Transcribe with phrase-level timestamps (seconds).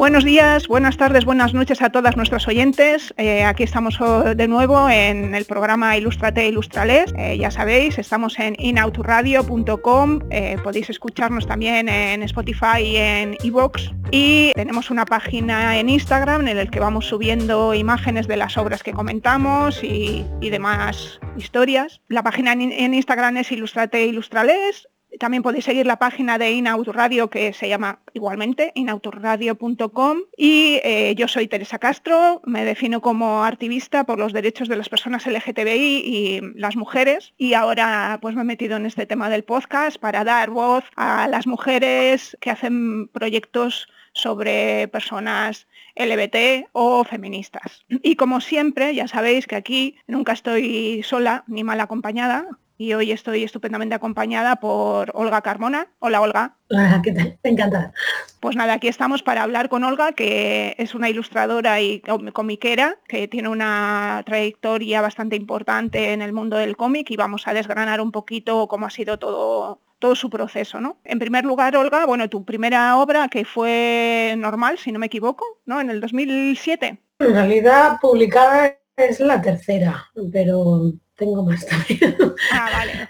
[0.00, 3.12] Buenos días, buenas tardes, buenas noches a todas nuestras oyentes.
[3.18, 3.98] Eh, aquí estamos
[4.34, 7.12] de nuevo en el programa Ilustrate Ilustrales.
[7.18, 10.20] Eh, ya sabéis, estamos en inautoradio.com.
[10.30, 13.90] Eh, podéis escucharnos también en Spotify y en iVoox.
[14.10, 18.82] Y tenemos una página en Instagram en la que vamos subiendo imágenes de las obras
[18.82, 22.00] que comentamos y, demás historias.
[22.08, 27.52] La página en, Instagram es Ilustrate Ilustrales también podéis seguir la página de Inautoradio que
[27.52, 34.18] se llama igualmente inautoradio.com y eh, yo soy Teresa Castro, me defino como activista por
[34.18, 37.34] los derechos de las personas LGTBI y las mujeres.
[37.36, 41.28] Y ahora pues me he metido en este tema del podcast para dar voz a
[41.28, 47.84] las mujeres que hacen proyectos sobre personas LBT o feministas.
[47.88, 52.46] Y como siempre, ya sabéis que aquí nunca estoy sola ni mal acompañada,
[52.80, 55.88] y hoy estoy estupendamente acompañada por Olga Carmona.
[55.98, 56.56] Hola Olga.
[56.70, 57.38] Hola, ¿qué tal?
[57.42, 57.92] Encantada.
[58.40, 62.00] Pues nada, aquí estamos para hablar con Olga, que es una ilustradora y
[62.32, 67.52] comiquera, que tiene una trayectoria bastante importante en el mundo del cómic y vamos a
[67.52, 70.96] desgranar un poquito cómo ha sido todo todo su proceso, ¿no?
[71.04, 75.44] En primer lugar, Olga, bueno, tu primera obra que fue normal, si no me equivoco,
[75.66, 75.82] ¿no?
[75.82, 76.98] En el 2007.
[77.18, 82.16] En realidad, publicada es la tercera, pero tengo más también.
[82.52, 83.08] Ah, vale.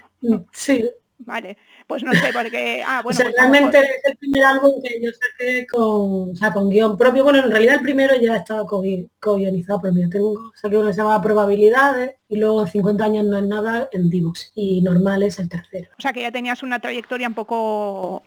[0.51, 0.89] Sí.
[1.23, 2.81] Vale, pues no sé, porque...
[2.83, 6.35] Ah, bueno, o sea, pues realmente es el primer álbum que yo saqué con, o
[6.35, 7.23] sea, con guion propio.
[7.23, 11.01] Bueno, en realidad el primero ya estaba co-guionizado, pero yo tengo, saqué uno que se
[11.01, 15.49] llama Probabilidades, y luego 50 años no es nada en Divox y normal es el
[15.49, 15.89] tercero.
[15.99, 18.23] O sea que ya tenías una trayectoria un poco,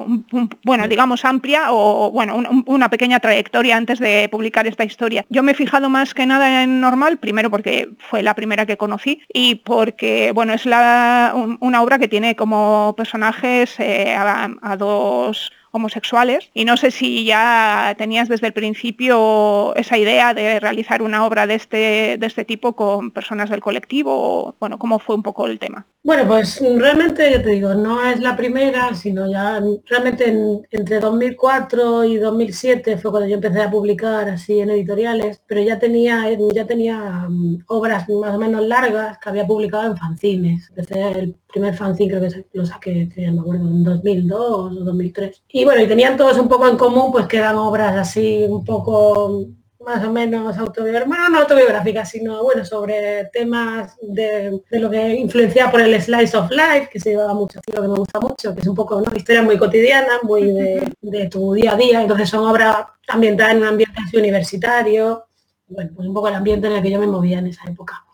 [0.62, 5.25] bueno, digamos amplia o bueno, una pequeña trayectoria antes de publicar esta historia.
[5.31, 8.76] Yo me he fijado más que nada en normal, primero porque fue la primera que
[8.76, 15.50] conocí y porque, bueno, es la, una obra que tiene como personajes eh, a dos
[15.74, 21.26] homosexuales y no sé si ya tenías desde el principio esa idea de realizar una
[21.26, 25.22] obra de este, de este tipo con personas del colectivo o, bueno, cómo fue un
[25.22, 25.86] poco el tema.
[26.04, 30.36] Bueno, pues realmente, yo te digo, no es la primera, sino ya realmente
[30.70, 35.78] entre 2004 y 2007 fue cuando yo empecé a publicar así en editoriales, pero ya
[35.78, 40.68] tenía, ya tenía mm, obras más o menos largas que había publicado en fanzines.
[40.68, 45.42] Empecé primer fanzine creo que lo saqué, ya me acuerdo, en 2002 o 2003.
[45.50, 48.65] Y bueno, y tenían todos un poco en común, pues que eran obras así un
[48.65, 49.47] poco
[49.78, 55.70] más o menos autobiográficas, bueno, no autobiográficas, sino bueno, sobre temas de, lo que influenciaba
[55.70, 58.60] por el slice of life, que se llevaba mucho, lo que me gusta mucho, que
[58.60, 60.50] es un poco una historia muy cotidiana, muy
[61.00, 65.26] de, tu día a día, entonces son obras ambientadas en un ambiente universitario,
[65.69, 68.04] bueno, pues un poco el ambiente en el que yo me movía en esa época.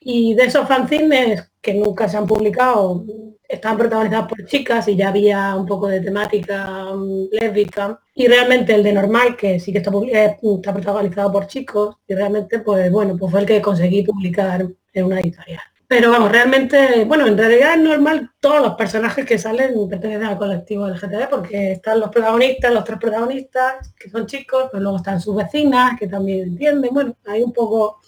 [0.00, 3.04] Y de esos fanzines que nunca se han publicado,
[3.48, 7.98] estaban protagonizados por chicas y ya había un poco de temática um, lésbica.
[8.14, 12.14] Y realmente el de normal, que sí que está, eh, está protagonizado por chicos, y
[12.14, 15.62] realmente, pues bueno, pues fue el que conseguí publicar en una editorial.
[15.86, 20.36] Pero vamos, realmente, bueno, en realidad es normal todos los personajes que salen pertenecen al
[20.36, 25.18] colectivo LGTB, porque están los protagonistas, los tres protagonistas, que son chicos, pero luego están
[25.18, 28.00] sus vecinas, que también entienden, bueno, hay un poco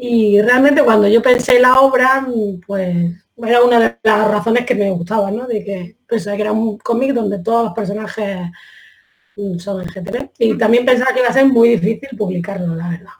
[0.00, 2.24] y realmente cuando yo pensé la obra,
[2.64, 5.44] pues era una de las razones que me gustaba, ¿no?
[5.48, 8.48] De que pensé que era un cómic donde todos los personajes
[9.58, 10.30] son LGTB.
[10.38, 13.10] Y también pensaba que iba a ser muy difícil publicarlo, la verdad.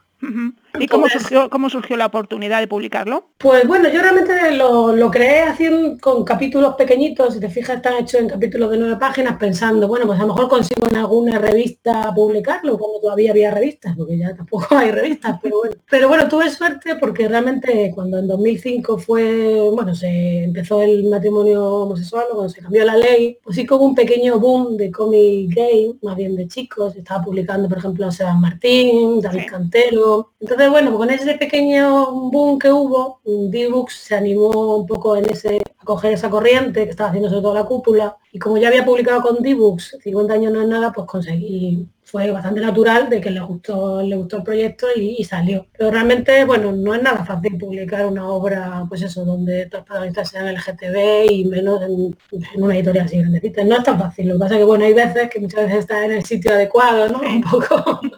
[0.77, 3.29] ¿Y cómo surgió, cómo surgió la oportunidad de publicarlo?
[3.37, 8.21] Pues bueno, yo realmente lo, creé haciendo con capítulos pequeñitos, si te fijas están hechos
[8.21, 12.13] en capítulos de nueve páginas, pensando, bueno, pues a lo mejor consigo en alguna revista
[12.13, 15.75] publicarlo, cuando todavía había revistas, porque ya tampoco hay revistas, pero bueno.
[15.89, 21.65] Pero bueno, tuve suerte porque realmente cuando en 2005 fue, bueno, se empezó el matrimonio
[21.65, 25.97] homosexual, cuando se cambió la ley, pues sí como un pequeño boom de cómic gay,
[26.01, 30.33] más bien de chicos, estaba publicando, por ejemplo, Sebastián Martín, David Cantero.
[30.39, 35.61] Entonces, bueno, con ese pequeño boom que hubo, D-Books se animó un poco en ese,
[35.77, 38.17] a coger esa corriente que estaba haciendo sobre todo la cúpula.
[38.31, 42.31] Y como ya había publicado con D-Books, 50 años no es nada, pues conseguí fue
[42.31, 45.67] bastante natural de que le gustó, le gustó el proyecto y, salió.
[45.77, 49.85] Pero realmente, bueno, no es nada fácil publicar una obra, pues eso, donde todos los
[49.85, 52.17] protagonistas sean LGTB y menos en,
[52.55, 53.63] una editorial así grandecita.
[53.63, 54.27] No es tan fácil.
[54.27, 56.51] Lo que pasa es que, bueno, hay veces que muchas veces está en el sitio
[56.51, 57.19] adecuado, ¿no?
[57.19, 58.01] Un poco.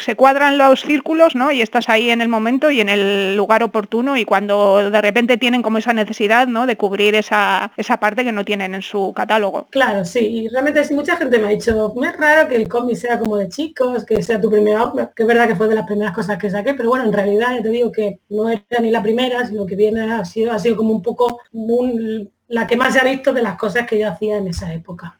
[0.00, 1.52] se cuadran los círculos, ¿no?
[1.52, 5.36] Y estás ahí en el momento y en el lugar oportuno y cuando de repente
[5.36, 6.66] tienen como esa necesidad, ¿no?
[6.66, 9.68] De cubrir esa, esa parte que no tienen en su catálogo.
[9.70, 10.20] Claro, sí.
[10.20, 13.36] Y realmente sí, mucha gente me ha dicho, es raro que el cómic sea como
[13.36, 16.14] de chicos, que sea tu primera obra, que es verdad que fue de las primeras
[16.14, 19.02] cosas que saqué, pero bueno, en realidad ya te digo que no era ni la
[19.02, 21.40] primera, sino que viene ha sido, ha sido como un poco
[22.48, 25.18] la que más se ha visto de las cosas que yo hacía en esa época.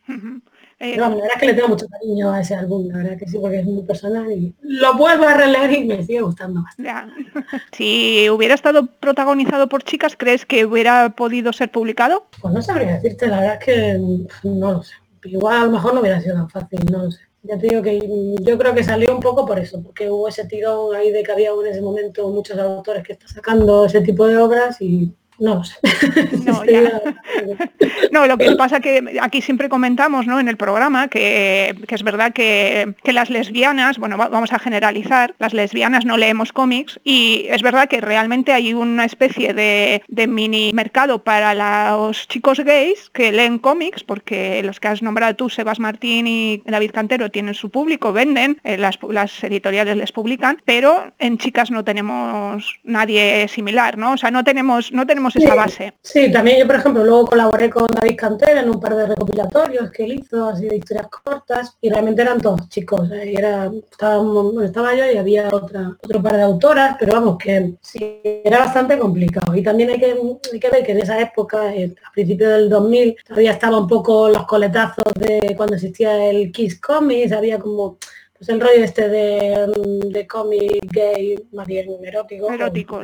[0.78, 3.26] Eh, la verdad es que le tengo mucho cariño a ese álbum, la verdad que
[3.26, 7.26] sí, porque es muy personal y lo vuelvo a releer y me sigue gustando bastante.
[7.72, 12.26] Si hubiera estado protagonizado por chicas, ¿crees que hubiera podido ser publicado?
[12.42, 13.98] Pues no sabría decirte, la verdad es que
[14.42, 14.94] no lo sé.
[15.24, 17.20] Igual a lo mejor no hubiera sido tan fácil, no lo sé.
[17.42, 17.98] Ya te digo que
[18.42, 21.32] yo creo que salió un poco por eso, porque hubo ese tirón ahí de que
[21.32, 25.64] había en ese momento muchos autores que están sacando ese tipo de obras y no
[25.64, 25.76] sé.
[28.12, 30.40] No, lo que pasa que aquí siempre comentamos ¿no?
[30.40, 36.04] en el programa que, es verdad que, las lesbianas, bueno, vamos a generalizar, las lesbianas
[36.04, 41.54] no leemos cómics y es verdad que realmente hay una especie de, mini mercado para
[41.54, 46.62] los chicos gays que leen cómics, porque los que has nombrado tú, Sebas Martín y
[46.66, 51.70] David Cantero, tienen su público, venden, eh, las, las editoriales les publican, pero en chicas
[51.70, 54.12] no tenemos nadie similar, ¿no?
[54.12, 55.94] O sea, no tenemos, no tenemos esa base.
[56.02, 59.90] Sí, también yo, por ejemplo, luego colaboré con David Cantera en un par de recopilatorios
[59.90, 63.10] que él hizo, así de historias cortas, y realmente eran todos chicos.
[63.12, 63.34] ¿eh?
[63.36, 68.60] era, estaba, yo y había otra, otro par de autoras, pero vamos, que sí, era
[68.60, 69.54] bastante complicado.
[69.56, 70.16] Y también hay que,
[70.52, 73.88] hay que ver que en esa época, eh, a principios del 2000, todavía estaba un
[73.88, 77.98] poco los coletazos de cuando existía el Kiss Comics, había como
[78.38, 82.52] pues el rollo este de, mm, de cómic gay, más bien erótico.
[82.52, 83.00] Erótico,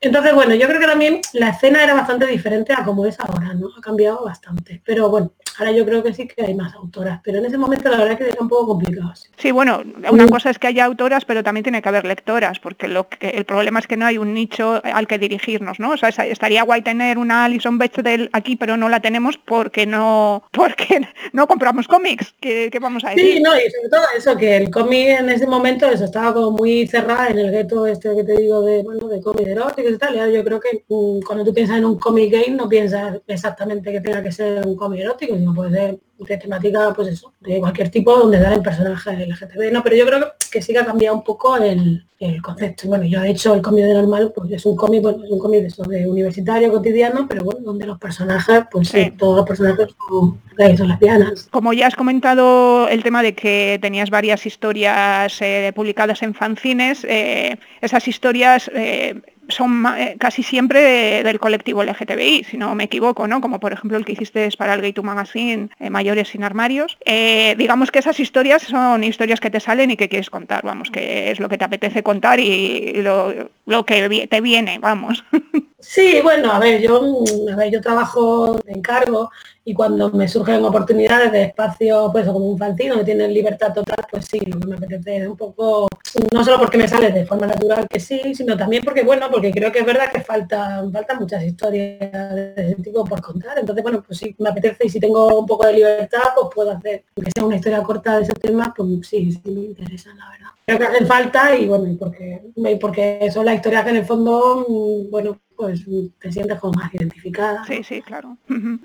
[0.00, 3.54] Entonces, bueno, yo creo que también la escena era bastante diferente a como es ahora,
[3.54, 3.68] ¿no?
[3.76, 4.82] Ha cambiado bastante.
[4.84, 7.88] Pero bueno, ahora yo creo que sí que hay más autoras, pero en ese momento
[7.88, 9.12] la verdad que era un poco complicado.
[9.36, 12.88] Sí, bueno, una cosa es que haya autoras, pero también tiene que haber lectoras, porque
[12.88, 15.92] lo que, el problema es que no hay un nicho al que dirigirnos, ¿no?
[15.92, 20.44] O sea, estaría guay tener una Alison Bechdel aquí, pero no la tenemos porque no
[20.50, 21.00] porque
[21.32, 22.34] no compramos cómics.
[22.40, 23.34] ¿Qué, vamos a decir?
[23.34, 26.52] Sí, no, y sobre todo eso, que el cómic en ese momento eso estaba como
[26.52, 29.98] muy cerrada en el gueto este que te digo de, bueno, de cómic eróticos y
[29.98, 30.32] tal.
[30.32, 34.00] Yo creo que mm, cuando tú piensas en un cómic gay no piensas exactamente que
[34.00, 37.90] tenga que ser un cómic erótico, sino puede ser de temática, pues eso, de cualquier
[37.90, 39.72] tipo donde dan el personaje LGTB.
[39.72, 42.04] No, pero yo creo que sí que ha cambiado un poco el,
[42.40, 42.86] concepto.
[42.86, 45.40] Bueno, yo he hecho el cómic de normal, pues es un cómic, bueno, es un
[45.40, 49.12] cómic de, universitario, cotidiano, pero bueno, donde los personajes, pues sí.
[49.18, 50.40] todos los personajes son,
[50.76, 51.48] son lesbianas.
[51.50, 57.04] Como ya has comentado el tema de que tenías varias historias eh, publicadas en fanzines,
[57.08, 63.26] eh, esas historias eh, son eh, casi siempre del colectivo LGTBI, si no me equivoco,
[63.26, 63.40] ¿no?
[63.40, 65.90] Como por ejemplo el que hiciste para el Gay to Magazine, eh,
[66.24, 66.98] Sin Armarios.
[67.04, 70.90] Eh, digamos que esas historias son historias que te salen y que quieres contar, vamos,
[70.90, 75.24] que es lo que te apetece contar y lo, lo que te viene, vamos.
[75.82, 79.30] Sí, bueno, a ver, yo, a ver, yo trabajo de encargo
[79.64, 83.96] y cuando me surgen oportunidades de espacio, pues como un fanzine que tienen libertad total,
[84.08, 85.88] pues sí, lo que me apetece un poco,
[86.32, 89.50] no solo porque me sale de forma natural que sí, sino también porque, bueno, porque
[89.50, 93.58] creo que es verdad que falta, faltan muchas historias de ese tipo por contar.
[93.58, 96.70] Entonces, bueno, pues sí, me apetece y si tengo un poco de libertad, pues puedo
[96.70, 100.30] hacer, que sea una historia corta de ese tema, pues sí, sí me interesa, la
[100.30, 100.48] verdad.
[100.64, 102.40] Creo que hacen falta y bueno, porque,
[102.80, 105.84] porque son las historias que en el fondo, mm, bueno, pues
[106.18, 107.64] te sientes como más identificada.
[107.64, 108.36] Sí, sí, claro.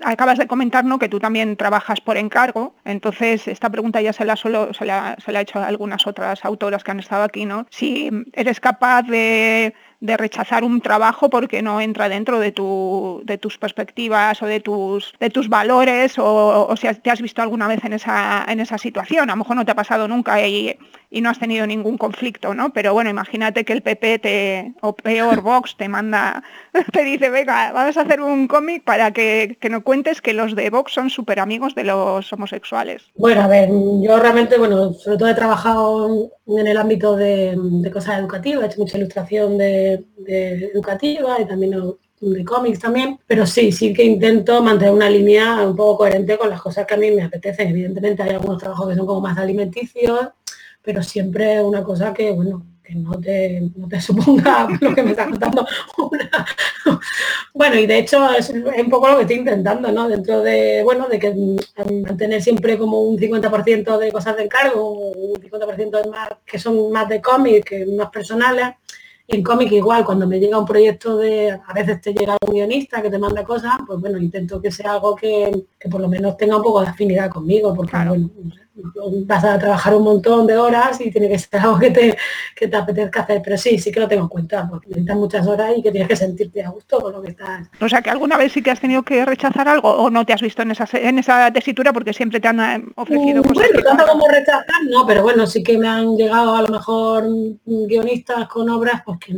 [0.04, 0.98] Acabas de comentar ¿no?
[0.98, 5.16] que tú también trabajas por encargo, entonces esta pregunta ya se la, solo, se la,
[5.24, 7.66] se la he hecho a algunas otras autoras que han estado aquí, ¿no?
[7.70, 13.36] Si eres capaz de de rechazar un trabajo porque no entra dentro de, tu, de
[13.36, 17.84] tus perspectivas o de tus, de tus valores o, si te has visto alguna vez
[17.84, 19.28] en esa, en esa situación.
[19.30, 20.78] A lo mejor no te ha pasado nunca y,
[21.10, 22.72] y no has tenido ningún conflicto, ¿no?
[22.72, 26.42] Pero bueno, imagínate que el PP te, o peor Vox te manda,
[26.92, 30.54] te dice, venga, vamos a hacer un cómic para que, que nos cuentes que los
[30.54, 33.04] de Vox son súper amigos de los homosexuales.
[33.16, 37.58] Bueno, a ver, yo realmente, bueno, sobre todo he trabajado en el ámbito de,
[37.92, 40.04] cosas educativas, he hecho mucha ilustración de,
[40.74, 41.72] educativa y también
[42.20, 46.50] de cómics también, pero sí, sí que intento mantener una línea un poco coherente con
[46.50, 47.68] las cosas que a mí me apetecen.
[47.68, 50.28] Evidentemente hay algunos trabajos que son como más alimenticios,
[50.88, 55.10] pero siempre una cosa que, bueno, que no te, no te suponga lo que me
[55.10, 55.66] está contando
[57.52, 60.08] Bueno, y de hecho es, un poco lo que estoy intentando, ¿no?
[60.08, 61.34] Dentro de, bueno, de que
[62.06, 66.90] mantener siempre como un 50% de cosas de encargo, un 50% de más, que son
[66.90, 68.68] más de cómic, que más personales.
[69.26, 73.02] en cómic igual, cuando me llega un proyecto de, a veces te llega un guionista
[73.02, 76.56] que te manda cosas, pues bueno, intento que sea algo que, por lo menos tenga
[76.56, 78.30] un poco de afinidad conmigo, porque bueno,
[79.26, 82.16] vas a trabajar un montón de horas y tiene que ser algo que te,
[82.54, 83.40] que te apetezca hacer.
[83.42, 86.08] Pero sí, sí que lo tengo en cuenta, porque necesitas muchas horas y que tienes
[86.08, 87.68] que sentirte a gusto con lo que estás.
[87.80, 90.32] O sea, que alguna vez sí que has tenido que rechazar algo o no te
[90.32, 93.68] has visto en esa, en esa tesitura porque siempre te han eh, ofrecido cosas.
[93.72, 97.24] Bueno, tanto como rechazar, no, pero bueno, sí que me han llegado a lo mejor
[97.64, 99.34] guionistas con obras pues que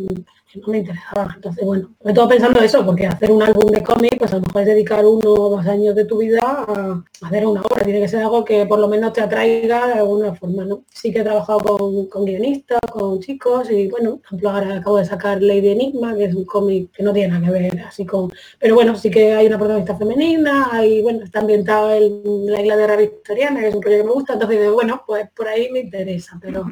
[0.54, 1.33] no me interesaba.
[1.35, 4.42] Entonces, bueno, me todo pensando eso, porque hacer un álbum de cómic, pues a lo
[4.42, 7.85] mejor es dedicar uno o dos años de tu vida a hacer una obra.
[7.85, 10.85] Tiene que ser algo que por lo menos te atraiga de alguna forma, ¿no?
[10.90, 11.61] Sí que he trabajado
[12.09, 16.25] con, guionistas, con chicos, y bueno, por ejemplo, ahora acabo de sacar Lady Enigma, que
[16.25, 18.33] es un cómic que no tiene nada que ver así con...
[18.59, 22.76] Pero bueno, sí que hay una protagonista femenina, y bueno, está ambientado en la isla
[22.76, 25.71] de la Victoriana, que es un proyecto que me gusta, entonces bueno, pues por ahí
[25.71, 26.64] me interesa, pero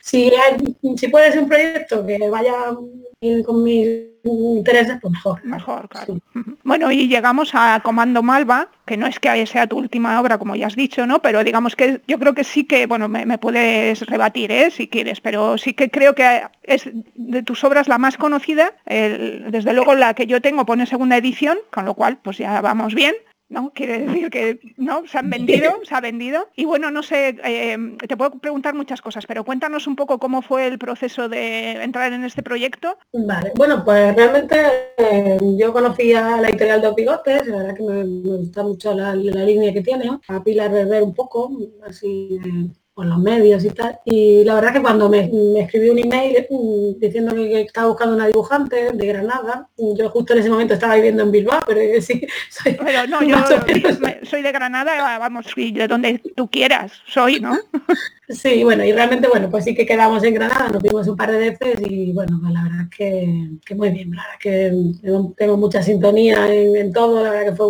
[0.00, 0.32] si,
[0.96, 2.74] si puede ser un proyecto que vaya
[3.44, 3.86] con mis
[4.24, 5.44] intereses, pues mejor.
[5.44, 6.18] Mejor, claro.
[6.64, 10.56] Bueno, y llegamos a Comando Malva, que no es que sea tu última obra, como
[10.56, 11.20] ya has dicho, ¿no?
[11.20, 14.70] Pero digamos que yo creo que sí que, bueno, me, puedes rebatir, ¿eh?
[14.70, 18.74] Si quieres, pero sí que creo que es de tus obras la más conocida.
[18.86, 22.94] desde luego la que yo tengo pone segunda edición, con lo cual, pues ya vamos
[22.94, 23.14] bien.
[23.50, 23.72] ¿No?
[23.74, 26.48] Quiere decir que no se han vendido, se ha vendido.
[26.56, 27.76] Y bueno, no sé, eh,
[28.08, 32.12] te puedo preguntar muchas cosas, pero cuéntanos un poco cómo fue el proceso de entrar
[32.12, 32.96] en este proyecto.
[33.12, 34.56] Vale, bueno, pues realmente
[34.96, 39.72] eh, yo conocía la editorial de Bigotes, la verdad que me, gusta mucho la, línea
[39.72, 41.50] que tiene, a Pilar Berber un poco,
[41.84, 42.38] así
[43.08, 43.98] los medios y tal.
[44.04, 45.30] Y la verdad que cuando me,
[45.60, 50.40] escribió un email mm, diciendo que, estaba buscando una dibujante de Granada, yo justo en
[50.40, 52.76] ese momento estaba viviendo en Bilbao, pero sí, soy,
[53.08, 53.36] no, yo
[54.24, 57.58] soy de Granada, vamos, de donde tú quieras, soy, ¿no?
[58.30, 61.32] Sí, bueno, y realmente, bueno, pues sí que quedamos en Granada, nos vimos un par
[61.32, 65.56] de veces y bueno, pues la verdad que, que muy bien, la verdad que tengo,
[65.56, 67.66] mucha sintonía en, todo, la verdad que fue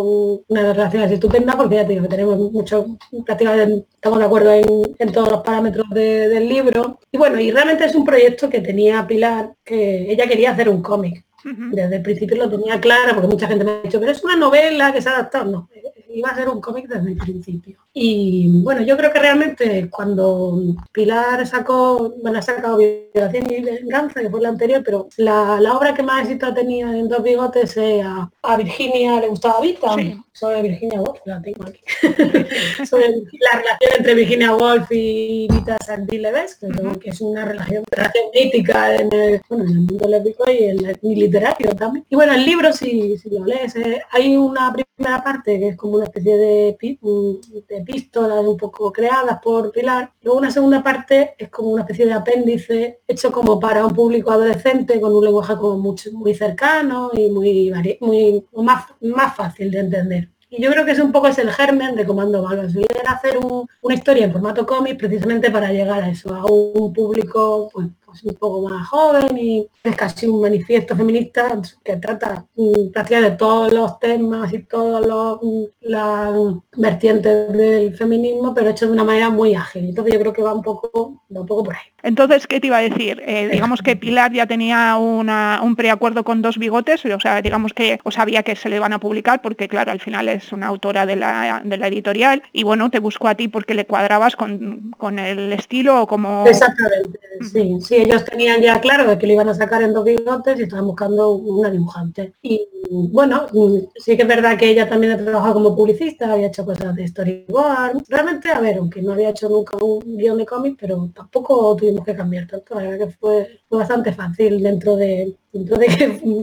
[0.49, 5.33] una relaciones estupendas porque ya te digo tenemos mucho, prácticamente estamos de acuerdo en, todos
[5.33, 6.99] los parámetros del libro.
[7.11, 10.81] Y bueno, y realmente es un proyecto que tenía Pilar, que ella quería hacer un
[10.81, 11.23] cómic.
[11.43, 14.35] Desde el principio lo tenía claro, porque mucha gente me ha dicho, pero es una
[14.35, 15.51] novela que se ha adaptado.
[15.51, 15.69] No,
[16.09, 17.79] iba a ser un cómic desde el principio.
[17.93, 20.57] Y bueno, yo creo que realmente cuando
[20.93, 25.93] Pilar sacó, bueno, ha sacado Violación y Venganza, que fue la anterior, pero la, obra
[25.93, 29.95] que más éxito tenía en Dos Bigotes eh, a, Virginia le gustaba Vita,
[30.31, 31.81] sobre Virginia Woolf, la tengo aquí,
[32.85, 36.67] sobre la relación entre Virginia Woolf y Vita Santileves, que,
[36.99, 40.85] que es una relación, relación mítica en el, bueno, en el mundo lépico y en
[40.85, 42.05] el literario también.
[42.09, 45.77] Y bueno, el libro, si, si lo lees, eh, hay una primera parte que es
[45.77, 50.11] como una especie de, de epístolas un poco creadas por Pilar.
[50.21, 54.31] Luego una segunda parte es como una especie de apéndice hecho como para un público
[54.31, 59.79] adolescente con un lenguaje como mucho, muy cercano y muy, muy más, más fácil de
[59.79, 60.29] entender.
[60.53, 62.45] Y yo creo que es un poco es el germen de Comando.
[62.51, 63.39] Era hacer
[63.81, 68.23] una historia en formato cómic precisamente para llegar a eso, a un público pues, pues,
[68.25, 73.71] un poco más joven y es casi un manifiesto feminista que trata mm, prácticamente todos
[73.71, 76.33] los temas y todas mm, las
[76.75, 79.85] vertientes del feminismo, pero hecho de una manera muy ágil.
[79.85, 81.91] Entonces yo creo que va un poco, un poco por ahí.
[82.03, 83.21] Entonces, ¿qué te iba a decir?
[83.25, 87.99] Eh, digamos que Pilar ya tenía un preacuerdo con dos bigotes, o sea, digamos que
[88.03, 91.05] o sabía que se le van a publicar, porque claro, al final es una autora
[91.05, 96.01] de la, editorial, y bueno, te buscó a ti porque le cuadrabas con, el estilo
[96.01, 96.45] o como...
[96.47, 100.05] Exactamente, sí, sí, ellos tenían ya claro de que lo iban a sacar en dos
[100.05, 102.33] bigotes y estaban buscando una dibujante.
[102.41, 103.47] Y bueno,
[103.95, 107.07] sí que es verdad que ella también ha trabajado como publicista, había hecho cosas de
[107.07, 108.03] storyboard.
[108.07, 112.05] Realmente, a ver, aunque no había hecho nunca un guion de cómic, pero tampoco tuvimos
[112.05, 112.75] que cambiar tanto.
[112.75, 115.87] La verdad que fue, bastante fácil dentro de, dentro de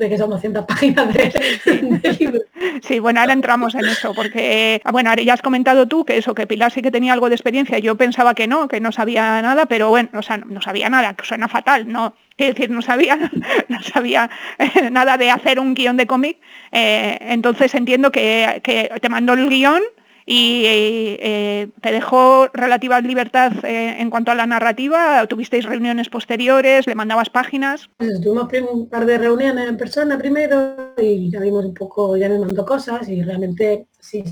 [0.09, 2.41] que, son 200 páginas de, libro.
[2.83, 6.47] Sí, bueno, ahora entramos en eso, porque, bueno, ya has comentado tú que eso, que
[6.47, 7.79] Pilar sí que tenía algo de experiencia.
[7.79, 11.15] Yo pensaba que no, que no sabía nada, pero bueno, o sea, no sabía nada,
[11.15, 13.17] que fatal, no, es decir, no sabía,
[13.69, 16.39] no sabía eh, nada de hacer un guion de cómic.
[16.73, 18.61] Eh, entonces entiendo que,
[19.01, 19.83] te mandó el guion
[20.31, 26.87] y eh, te dejó relativa libertad eh, en cuanto a la narrativa, tuvisteis reuniones posteriores,
[26.87, 27.89] le mandabas páginas.
[27.97, 32.39] Tuvimos un par de reuniones en persona primero y ya vimos un poco, ya me
[32.39, 34.25] mandó cosas y realmente sí,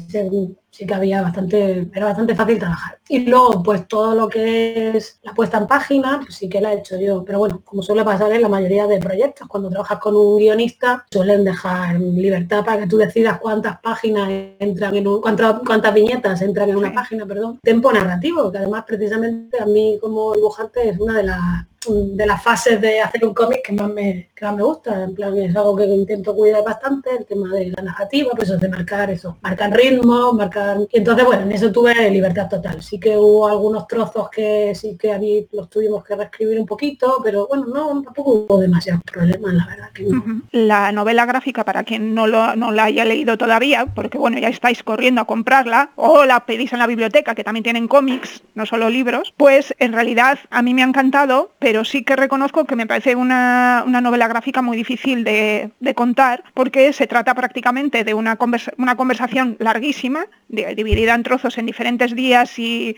[0.71, 2.99] sí, que había bastante, era bastante fácil trabajar.
[3.09, 6.73] Y luego, pues todo lo que es la puesta en página, pues sí que la
[6.73, 7.25] he hecho yo.
[7.25, 11.05] Pero bueno, como suele pasar en la mayoría de proyectos, cuando trabajas con un guionista,
[11.11, 14.29] suelen dejar libertad para que tú decidas cuántas páginas
[14.59, 17.61] entran en un, cuántas, cuántas viñetas entran en una página, perdón.
[17.63, 22.43] Tempo narrativo, que además precisamente a mí como dibujante es una de las de las
[22.43, 25.05] fases de hacer un cómic que más me, que más me gusta.
[25.05, 28.59] En plan, es algo que intento cuidar bastante, el tema de la narrativa, pues eso
[28.59, 30.79] de marcar eso, marcar ritmo, marcar.
[30.93, 32.83] Y entonces, bueno, en eso tuve libertad total.
[32.83, 37.21] Sí que hubo algunos trozos que sí que había, los tuvimos que reescribir un poquito,
[37.23, 39.91] pero bueno, no, tampoco hubo demasiados problemas, la verdad.
[39.93, 40.09] Que
[40.53, 44.49] La novela gráfica, para quien no, lo, no la haya leído todavía, porque bueno, ya
[44.49, 48.67] estáis corriendo a comprarla, o la pedís en la biblioteca, que también tienen cómics, no
[48.67, 52.77] solo libros, pues en realidad a mí me ha encantado, pero sí que reconozco que
[52.77, 58.39] me parece una, novela gráfica muy difícil de, contar, porque se trata prácticamente de una,
[58.77, 62.97] una conversación larguísima, dividida en trozos en diferentes días y,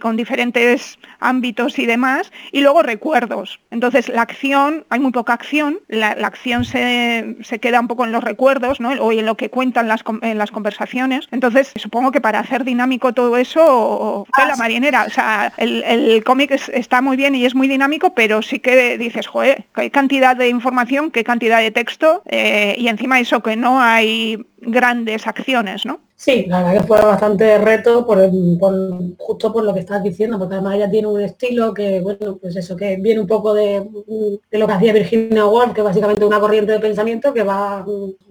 [0.00, 3.60] con diferentes ámbitos y demás, y luego recuerdos.
[3.70, 8.24] Entonces la acción, hay muy poca acción, la, acción se, queda un poco en los
[8.24, 8.90] recuerdos, ¿no?
[8.90, 11.28] o en lo que cuentan las, en las conversaciones.
[11.30, 15.04] Entonces supongo que para hacer dinámico todo eso, fue la marinera.
[15.06, 19.26] O sea, el, cómic está muy bien y es muy dinámico, pero sí que dices,
[19.26, 23.80] joder, qué cantidad de información, qué cantidad de texto, eh, y encima eso que no
[23.80, 26.00] hay grandes acciones, ¿no?
[26.20, 28.18] Sí, la verdad que fue bastante reto por,
[29.16, 32.54] justo por lo que estás diciendo, porque además ella tiene un estilo que, bueno, pues
[32.56, 33.88] eso, que viene un poco de,
[34.50, 37.86] lo que hacía Virginia Woolf, que básicamente una corriente de pensamiento que va,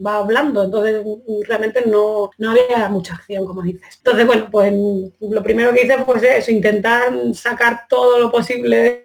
[0.06, 1.04] va hablando, entonces
[1.48, 3.98] realmente no, no había mucha acción, como dices.
[3.98, 4.72] Entonces, bueno, pues
[5.20, 9.02] lo primero que hice fue eso, intentar sacar todo lo posible,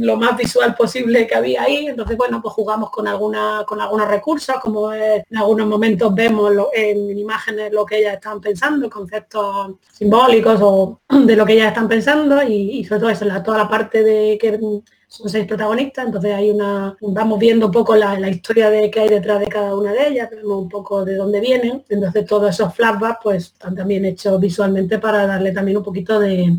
[0.00, 4.08] lo más visual posible que había ahí, entonces, bueno, pues jugamos con, alguna, con algunos
[4.08, 10.58] recursos, como en algunos momentos vemos en imágenes lo que ellas están pensando, conceptos simbólicos
[10.62, 14.02] o de lo que ellas están pensando y, sobre todo eso, la, toda la parte
[14.02, 14.58] de que
[15.08, 19.08] son seis protagonistas, entonces hay una, vamos viendo un poco la, historia de que hay
[19.08, 22.72] detrás de cada una de ellas, vemos un poco de dónde vienen, entonces todos esos
[22.74, 26.56] flashbacks pues están también hechos visualmente para darle también un poquito de,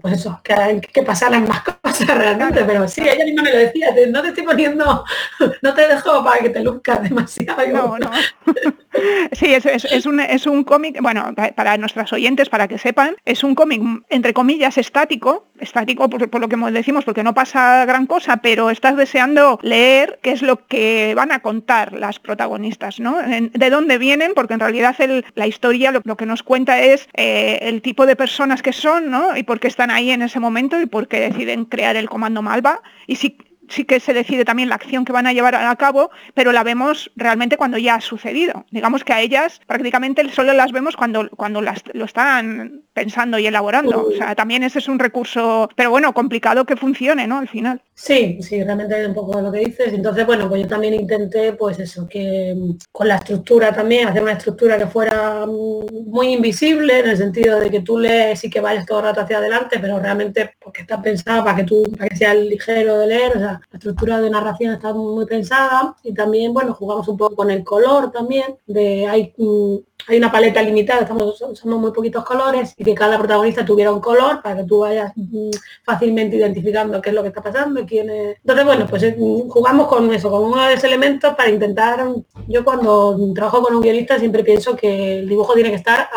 [0.00, 3.88] pues eso, que, que pasaran más cosas realmente, pero sí, ella misma me lo decía,
[4.10, 5.04] no te estoy poniendo,
[5.62, 7.98] no te dejo para que te luzcas demasiado.
[7.98, 8.10] No, no.
[9.32, 13.44] Sí, es, es, un, es un cómic, bueno, para nuestras oyentes, para que sepan, es
[13.44, 18.38] un cómic, entre comillas, estático, estático por, lo que decimos, porque no pasa gran cosa,
[18.38, 23.16] pero estás deseando leer qué es lo que van a contar las protagonistas, ¿no?
[23.18, 24.96] De dónde vienen, porque en realidad
[25.34, 29.36] la historia lo, que nos cuenta es eh, el tipo de personas que son, ¿no?
[29.36, 32.82] Y por qué están ahí en ese momento y por qué deciden el comando Malva.
[33.06, 33.36] Y si
[33.70, 36.62] sí que se decide también la acción que van a llevar a cabo, pero la
[36.62, 38.66] vemos realmente cuando ya ha sucedido.
[38.70, 43.46] Digamos que a ellas prácticamente solo las vemos cuando, cuando las, lo están pensando y
[43.46, 44.08] elaborando.
[44.08, 47.38] O sea, también ese es un recurso, pero bueno, complicado que funcione, ¿no?
[47.38, 47.80] Al final.
[47.94, 49.92] Sí, sí, realmente hay un poco lo que dices.
[49.92, 54.22] Entonces, bueno, pues yo también intenté, pues eso, que mm, con la estructura también, hacer
[54.22, 58.50] una estructura que fuera mm, muy invisible, en el sentido de que tú lees y
[58.50, 61.82] que vayas todo el rato hacia adelante, pero realmente porque está pensada para que tú,
[61.96, 65.96] para que sea ligero de leer, o sea, la estructura de narración está muy pensada
[66.02, 69.76] y también, bueno, jugamos un poco con el color también, de hay mm,
[70.08, 74.00] hay una paleta limitada, estamos usando muy poquitos colores y que cada protagonista tuviera un
[74.00, 75.50] color para que tú vayas mm,
[75.84, 78.36] fácilmente identificando qué es lo que está pasando y quién es.
[78.38, 82.04] Entonces, bueno, pues eh, jugamos con eso, con uno de esos elementos para intentar,
[82.48, 86.08] yo cuando trabajo con un guionista siempre pienso que el dibujo tiene que estar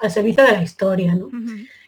[0.00, 1.28] al servicio de la historia, ¿no?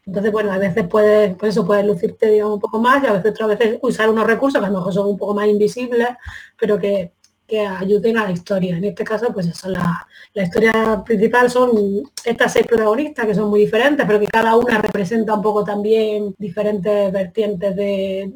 [0.08, 3.12] Entonces, bueno, a veces puedes, pues eso puede lucirte digamos, un poco más y a
[3.12, 6.08] veces otras veces usar unos recursos que a lo mejor son un poco más invisibles,
[6.58, 7.12] pero que
[7.48, 8.76] que ayuden a la historia.
[8.76, 13.48] En este caso, pues eso, la, la, historia principal son estas seis protagonistas que son
[13.48, 18.30] muy diferentes, pero que cada una representa un poco también diferentes vertientes de,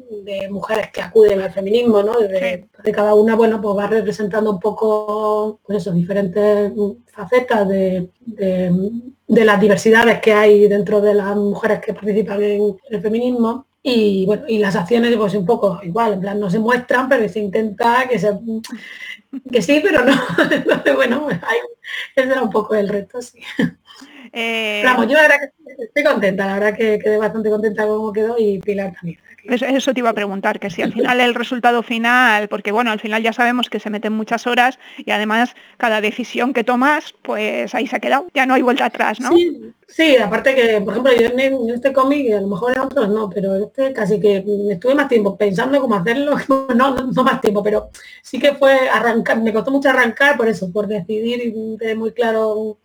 [0.49, 2.19] mujeres que acuden al feminismo, ¿no?
[2.19, 6.71] De, cada una, bueno, pues va representando un poco, pues eso, diferentes
[7.11, 13.01] facetas de, de las diversidades que hay dentro de las mujeres que participan en el
[13.01, 17.09] feminismo y bueno, y las acciones pues un poco igual, en plan no se muestran,
[17.09, 18.31] pero se intenta que se
[19.51, 20.13] que sí, pero no.
[20.51, 21.41] Entonces, bueno, ese
[22.15, 23.39] era un poco el reto, sí.
[24.31, 24.81] Eh...
[24.83, 28.35] yo la verdad que estoy contenta, la verdad que quedé bastante contenta con cómo quedó
[28.39, 29.19] y Pilar también.
[29.43, 32.99] Eso te iba a preguntar, que si al final el resultado final, porque bueno, al
[32.99, 37.75] final ya sabemos que se meten muchas horas y además cada decisión que tomas, pues
[37.75, 39.31] ahí se ha quedado, ya no hay vuelta atrás, ¿no?
[39.87, 43.29] Sí, aparte que, por ejemplo, yo en, este cómic, a lo mejor en otros no,
[43.29, 46.35] pero este casi que estuve más tiempo pensando cómo hacerlo,
[46.75, 47.89] no, no, más tiempo, pero
[48.21, 52.13] sí que fue arrancar, me costó mucho arrancar por eso, por decidir y tener muy
[52.13, 52.79] claro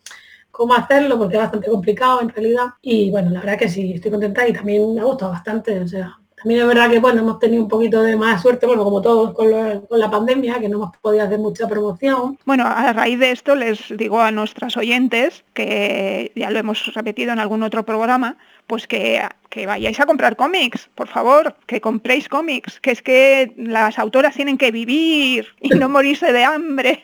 [0.51, 2.67] cómo hacerlo, porque es bastante complicado en realidad.
[2.83, 5.87] Y bueno, la verdad que sí, estoy contenta y también me ha gustado bastante, o
[5.87, 9.03] sea, también es verdad que bueno, hemos tenido un poquito de más suerte, bueno, como
[9.03, 12.39] todos con, la pandemia, que no hemos podido hacer mucha promoción.
[12.45, 17.33] Bueno, a raíz de esto les digo a nuestras oyentes, que ya lo hemos repetido
[17.33, 22.29] en algún otro programa, pues que, que, vayáis a comprar cómics, por favor, que compréis
[22.29, 27.03] cómics, que es que las autoras tienen que vivir y no morirse de hambre.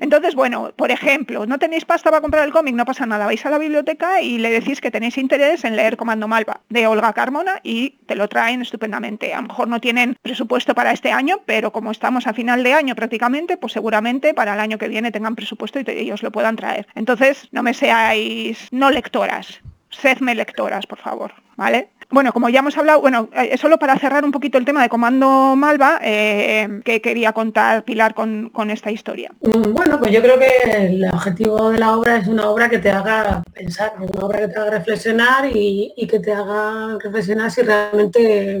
[0.00, 3.44] Entonces, bueno, por ejemplo, no tenéis pasta para comprar el cómic, no pasa nada, vais
[3.44, 7.12] a la biblioteca y le decís que tenéis interés en leer Comando Malva de Olga
[7.12, 9.34] Carmona y te lo traen estupendamente.
[9.34, 12.74] A lo mejor no tienen presupuesto para este año, pero como estamos a final de
[12.74, 16.56] año prácticamente, pues seguramente para el año que viene tengan presupuesto y ellos lo puedan
[16.56, 16.86] traer.
[16.94, 21.90] Entonces, no me seáis no lectoras, sedme lectoras, por favor, ¿vale?
[22.12, 24.90] Bueno, como ya hemos hablado, bueno, eh, solo para cerrar un poquito el tema de
[24.90, 29.32] Comando Malva, eh, ¿qué quería contar Pilar con, esta historia?
[29.40, 32.78] Mm, bueno, pues yo creo que el objetivo de la obra es una obra que
[32.78, 37.50] te haga pensar, una obra que te haga reflexionar y, y que te haga reflexionar
[37.50, 38.60] si realmente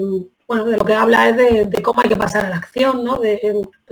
[0.52, 3.18] bueno, de lo que habla es de, cómo hay que pasar a la acción, ¿no?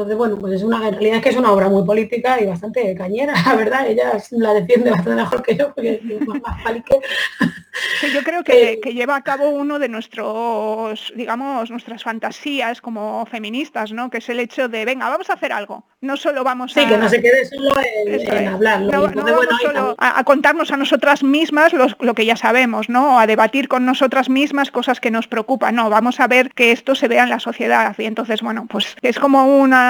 [0.01, 2.47] Entonces, bueno, pues es una, en realidad es que es una obra muy política y
[2.47, 6.99] bastante cañera, la verdad, ella la defiende bastante mejor que yo, porque es más palique.
[8.15, 13.93] yo creo que, que, lleva a cabo uno de nuestros, digamos, nuestras fantasías como feministas,
[13.93, 14.11] ¿no?
[14.11, 15.85] Que es el hecho de, venga, vamos a hacer algo.
[16.01, 16.81] No solo vamos a...
[16.81, 17.73] Sí, que no se quede solo
[18.07, 18.81] en, hablar.
[18.81, 23.21] No, vamos solo a, contarnos a nosotras mismas lo que ya sabemos, ¿no?
[23.21, 25.75] A debatir con nosotras mismas cosas que nos preocupan.
[25.75, 27.95] No, vamos a ver que esto se vea en la sociedad.
[27.99, 29.90] Y entonces, bueno, pues es como una,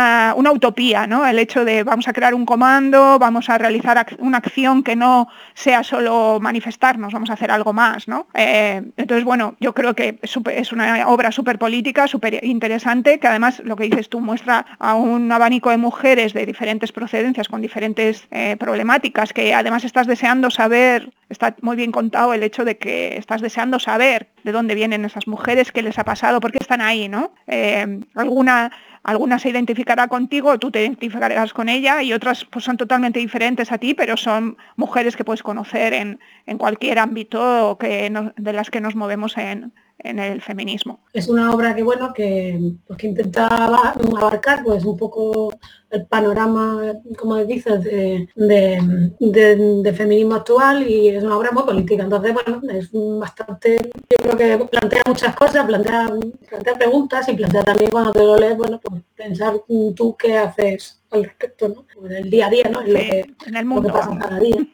[0.52, 1.26] utopía, ¿no?
[1.26, 5.28] El hecho de vamos a crear un comando, vamos a realizar una acción que no
[5.54, 8.26] sea solo manifestarnos, vamos a hacer algo más, ¿no?
[8.34, 13.62] Eh, entonces, bueno, yo creo que es, una obra súper política, súper interesante, que además,
[13.64, 18.26] lo que dices tú, muestra a un abanico de mujeres de diferentes procedencias, con diferentes
[18.30, 23.16] eh, problemáticas, que además estás deseando saber, está muy bien contado el hecho de que
[23.16, 26.80] estás deseando saber de dónde vienen esas mujeres, qué les ha pasado, por qué están
[26.80, 27.32] ahí, ¿no?
[27.46, 32.76] Eh, alguna, alguna se identificará contigo, tú te identificarás con ella y otras pues, son
[32.76, 36.18] totalmente diferentes a ti, pero son mujeres que puedes conocer en,
[36.58, 39.72] cualquier ámbito que de las que nos movemos en,
[40.04, 41.00] en el feminismo.
[41.12, 45.52] Es una obra que bueno que, pues, que intentaba abarcar pues un poco
[45.90, 52.04] el panorama, como dices, de, de, feminismo actual y es una obra muy política.
[52.04, 56.10] Entonces, bueno, es bastante, yo creo que plantea muchas cosas, plantea,
[56.48, 61.02] plantea preguntas y plantea también cuando te lo lees, bueno, pues pensar tú qué haces
[61.10, 62.06] al respecto, ¿no?
[62.06, 62.80] En el día a día, ¿no?
[62.82, 63.92] En, el mundo.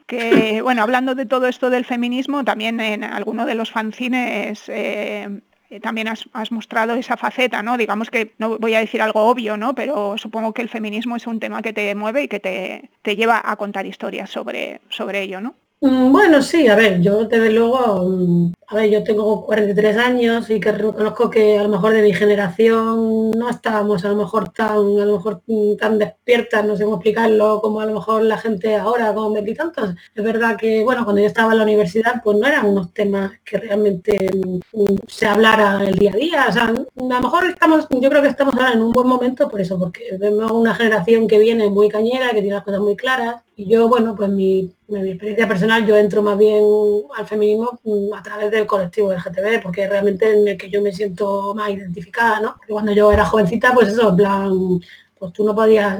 [0.06, 5.40] Que, bueno, hablando de todo esto del feminismo, también en alguno de los fanzines eh,
[5.82, 7.76] también has, mostrado esa faceta, ¿no?
[7.76, 9.74] Digamos que no voy a decir algo obvio, ¿no?
[9.74, 13.16] Pero supongo que el feminismo es un tema que te mueve y que te, te
[13.16, 15.56] lleva a contar historias sobre, sobre ello, ¿no?
[15.80, 20.48] Mm, bueno, sí, a ver, yo desde luego, mm, a ver, yo tengo 43 años
[20.48, 24.48] y que reconozco que a lo mejor de mi generación no estábamos a lo mejor
[24.52, 28.22] tan, a lo mejor mm, tan despiertas, no sé cómo explicarlo, como a lo mejor
[28.22, 29.94] la gente ahora con tantos.
[30.14, 33.32] Es verdad que, bueno, cuando yo estaba en la universidad, pues no eran unos temas
[33.44, 34.16] que realmente
[35.08, 36.46] se hablara el día a día.
[36.48, 39.48] O sea, a lo mejor estamos, yo creo que estamos ahora en un buen momento
[39.48, 42.96] por eso, porque vemos una generación que viene muy cañera, que tiene las cosas muy
[42.96, 46.62] claras, y yo, bueno, pues mi, experiencia personal, yo entro más bien
[47.16, 50.82] al feminismo mm, a través del colectivo del GTB, porque realmente en el que yo
[50.82, 52.56] me siento más identificada, ¿no?
[52.68, 54.80] cuando yo era jovencita, pues eso, en plan,
[55.26, 55.98] pues tú no podías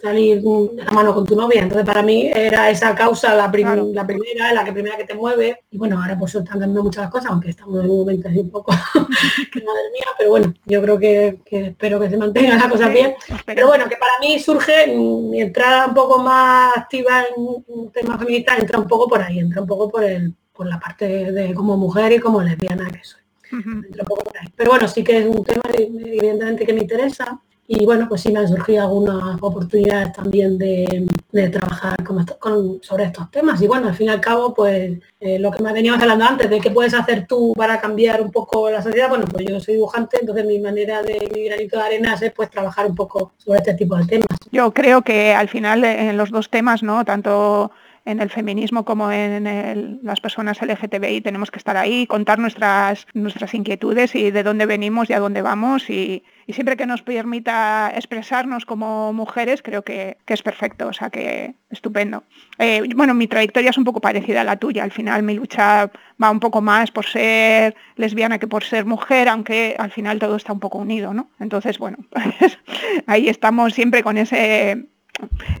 [0.00, 1.60] salir de la mano con tu novia.
[1.60, 3.52] Entonces para mí era esa causa la,
[3.92, 5.64] la primera, la que primera que te mueve.
[5.70, 8.50] Y bueno, ahora pues están cambiando muchas cosas, aunque estamos en un momento así un
[8.50, 8.72] poco
[9.52, 13.14] que madre mía, pero bueno, yo creo que, espero que se mantenga la cosa bien.
[13.44, 18.18] Pero bueno, que para mí surge mi entrada un poco más activa en un tema
[18.18, 21.52] feminista, entra un poco por ahí, entra un poco por el, por la parte de
[21.52, 23.20] como mujer y como lesbiana que soy.
[23.52, 24.46] Entra un poco por ahí.
[24.56, 27.38] Pero bueno, sí que es un tema evidentemente que me interesa
[27.72, 31.06] y bueno, pues sí me han surgido algunas oportunidades también de,
[31.52, 31.96] trabajar
[32.82, 33.62] sobre estos temas.
[33.62, 36.50] Y bueno, al fin y al cabo, pues eh, lo que me veníamos hablando antes,
[36.50, 39.74] de qué puedes hacer tú para cambiar un poco la sociedad, bueno, pues yo soy
[39.74, 43.60] dibujante, entonces mi manera de mi granito de arena es pues trabajar un poco sobre
[43.60, 44.26] este tipo de temas.
[44.50, 47.04] Yo creo que al final en los dos temas, ¿no?
[47.04, 47.70] Tanto
[48.04, 53.54] en el feminismo como en las personas LGTBI tenemos que estar ahí, contar nuestras, nuestras
[53.54, 58.64] inquietudes y de dónde venimos y a dónde vamos y, siempre que nos permita expresarnos
[58.64, 62.24] como mujeres creo que, es perfecto, o sea que estupendo.
[62.58, 65.90] Eh, bueno, mi trayectoria es un poco parecida a la tuya, al final mi lucha
[66.22, 70.36] va un poco más por ser lesbiana que por ser mujer, aunque al final todo
[70.36, 71.30] está un poco unido, ¿no?
[71.40, 71.98] Entonces, bueno,
[73.06, 74.86] ahí estamos siempre con ese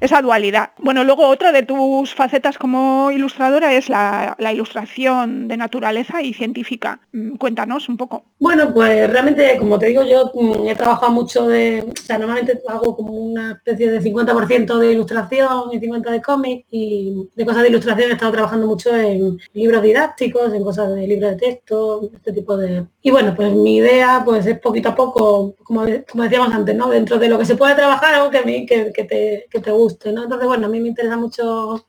[0.00, 0.70] esa dualidad.
[0.78, 7.00] Bueno, luego otra de tus facetas como ilustradora es la, ilustración de naturaleza y científica.
[7.12, 8.24] Mm, cuéntanos un poco.
[8.38, 12.60] Bueno, pues realmente, como te digo, yo mm, he trabajado mucho de, o sea, normalmente
[12.68, 17.62] hago como una especie de 50% de ilustración y 50% de cómic y de cosas
[17.62, 22.10] de ilustración he estado trabajando mucho en libros didácticos, en cosas de libros de texto,
[22.14, 22.86] este tipo de...
[23.02, 26.88] Y bueno, pues mi idea pues es poquito a poco, como, decíamos antes, ¿no?
[26.88, 29.60] Dentro de lo que se puede trabajar, algo que a mí que, que te que
[29.60, 30.24] te guste, ¿no?
[30.24, 31.84] Entonces, bueno, a mí me interesa mucho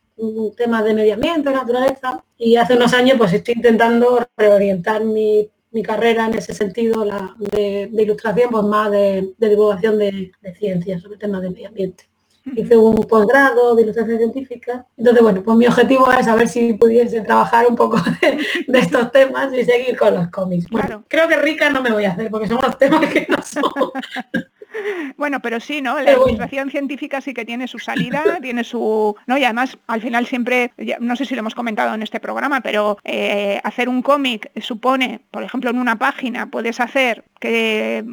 [0.55, 5.49] temas de medio ambiente, naturaleza, y hace unos años pues estoy intentando reorientar mi,
[5.83, 11.41] carrera en ese sentido la, de, ilustración, pues más de, divulgación de, ciencias sobre temas
[11.41, 12.05] de medio ambiente.
[12.55, 14.85] Hice un posgrado de ilustración científica.
[14.97, 17.97] Entonces, bueno, pues mi objetivo es saber si pudiese trabajar un poco
[18.67, 20.65] de, estos temas y seguir con los cómics.
[20.69, 23.37] Bueno, creo que rica no me voy a hacer porque son los temas que no
[23.43, 23.91] son.
[25.17, 25.99] Bueno, pero sí, ¿no?
[25.99, 29.15] La ilustración científica sí que tiene su salida, tiene su...
[29.27, 29.37] ¿no?
[29.37, 32.97] Y además, al final siempre, no sé si lo hemos comentado en este programa, pero
[33.03, 38.05] eh, hacer un cómic supone, por ejemplo, en una página puedes hacer que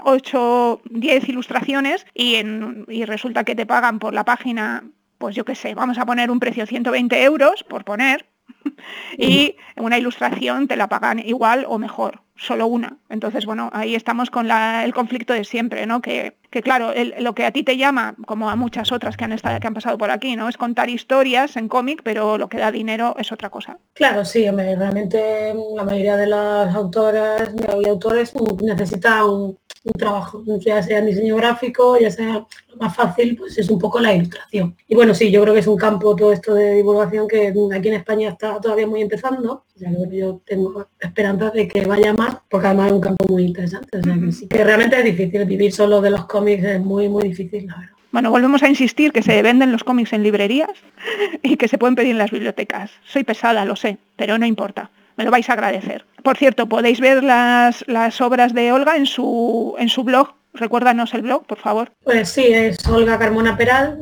[0.00, 4.84] 8, mm, 10 ilustraciones y, en, y resulta que te pagan por la página,
[5.18, 8.26] pues yo qué sé, vamos a poner un precio 120 euros, por poner,
[9.18, 12.98] y una ilustración te la pagan igual o mejor, solo una.
[13.08, 16.00] Entonces, bueno, ahí estamos con el conflicto de siempre, ¿no?
[16.00, 19.58] Que, claro, lo que a ti te llama, como a muchas otras que han, estado,
[19.60, 20.48] que han pasado por aquí, ¿no?
[20.48, 23.78] Es contar historias en cómic, pero lo que da dinero es otra cosa.
[23.94, 27.50] Claro, sí, realmente la mayoría de las autoras
[27.82, 29.58] y autores necesitan un,
[29.98, 34.00] trabajo, ya sea en diseño gráfico, ya sea lo más fácil, pues es un poco
[34.00, 34.74] la ilustración.
[34.88, 37.88] Y bueno, sí, yo creo que es un campo todo esto de divulgación que aquí
[37.88, 39.64] en España está todavía muy empezando.
[40.10, 43.98] Yo tengo esperanza de que vaya más, porque además es un campo muy interesante.
[43.98, 47.08] O sea, que, sí, que realmente es difícil vivir solo de los cómics, es muy,
[47.08, 47.90] muy difícil, la verdad.
[48.12, 50.70] Bueno, volvemos a insistir que se venden los cómics en librerías
[51.42, 52.90] y que se pueden pedir en las bibliotecas.
[53.04, 56.04] Soy pesada, lo sé, pero no importa me lo vais a agradecer.
[56.22, 60.34] Por cierto, podéis ver las, las obras de Olga en su, en su blog.
[60.52, 61.92] Recuérdanos el blog, por favor.
[62.02, 63.98] Pues sí, es Olga Carmona Peral,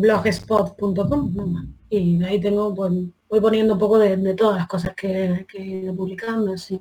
[0.00, 1.32] blogspot.com.
[1.88, 2.92] Y ahí tengo, pues,
[3.28, 6.80] voy poniendo un poco de, todas las cosas que, que he ido publicando, así.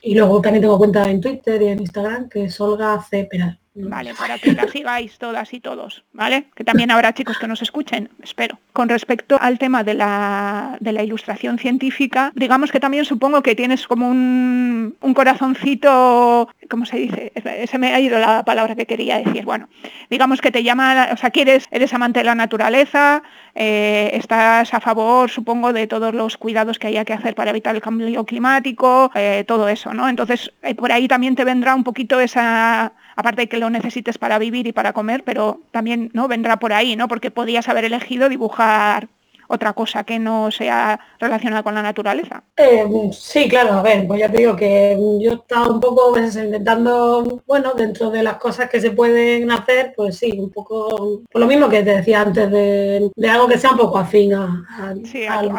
[0.00, 3.26] Y luego también tengo cuenta en Twitter y en Instagram, que es Olga C.
[3.30, 3.58] Peral.
[3.76, 4.14] ¿vale?
[4.14, 6.46] Para que las sigáis todas y todos, ¿vale?
[6.54, 8.58] Que también habrá chicos que nos escuchen, espero.
[8.72, 13.54] Con respecto al tema de la, de la ilustración científica, digamos que también supongo que
[13.54, 17.32] tienes como un, un corazoncito, ¿cómo se dice?
[17.66, 19.44] Se me ha ido la palabra que quería decir.
[19.44, 19.68] Bueno,
[20.10, 23.22] digamos que te llama, o sea, quieres, eres amante de la naturaleza,
[23.58, 27.74] eh, estás a favor, supongo, de todos los cuidados que haya que hacer para evitar
[27.74, 30.08] el cambio climático, eh, todo eso, ¿no?
[30.10, 34.18] Entonces, eh, por ahí también te vendrá un poquito esa aparte de que lo necesites
[34.18, 37.08] para vivir y para comer, pero también no vendrá por ahí, ¿no?
[37.08, 39.08] Porque podías haber elegido dibujar
[39.48, 42.42] otra cosa que no sea relacionada con la naturaleza.
[42.56, 46.12] Eh, sí, claro, a ver, pues ya te digo que yo he estado un poco
[46.12, 51.22] pues, intentando, bueno, dentro de las cosas que se pueden hacer, pues sí, un poco,
[51.30, 54.64] por lo mismo que te decía antes, de, algo que sea un poco afín a,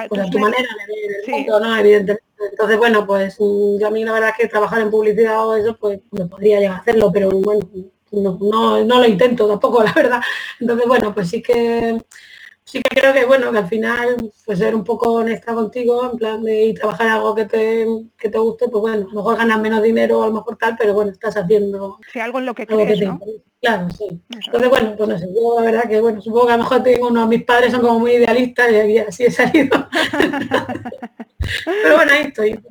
[0.10, 1.78] pues, tu manera de ver el mundo, ¿no?
[1.78, 5.48] Evidentemente entonces, bueno, pues mm, yo a mí la verdad es que trabajar en publicidad
[5.48, 7.68] o eso, pues me podría llegar a hacerlo, pero bueno,
[8.12, 10.22] no, no, no, lo intento tampoco, la verdad.
[10.60, 12.00] Entonces, bueno, pues sí que
[12.68, 16.18] sí que creo que bueno, que al final, pues ser un poco honesta contigo, en
[16.18, 19.38] plan de y trabajar algo que te, que te guste, pues bueno, a lo mejor
[19.38, 22.54] ganas menos dinero, a lo mejor tal, pero bueno, estás haciendo sí, algo en lo
[22.54, 23.20] que crees, ¿no?
[23.62, 24.22] Claro, sí.
[24.30, 26.84] Entonces, bueno, pues no sé, yo la verdad que bueno, supongo que a lo mejor
[26.84, 29.88] tengo uno, mis padres son como muy idealistas y así he salido.
[31.66, 32.60] Pero bueno, ahí estoy.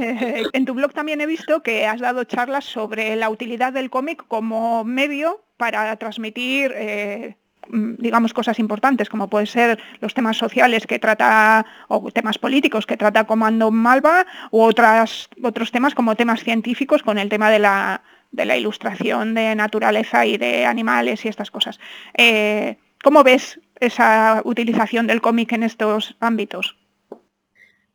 [0.00, 3.90] Eh, en tu blog también he visto que has dado charlas sobre la utilidad del
[3.90, 7.36] cómic como medio para transmitir eh,
[7.70, 12.96] digamos cosas importantes como pueden ser los temas sociales que trata o temas políticos que
[12.96, 18.02] trata Comando Malva u otras, otros temas como temas científicos con el tema de la,
[18.32, 21.78] de la ilustración de naturaleza y de animales y estas cosas.
[22.14, 26.77] Eh, ¿Cómo ves esa utilización del cómic en estos ámbitos?